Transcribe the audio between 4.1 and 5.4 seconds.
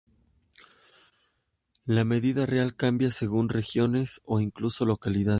o incluso localidades.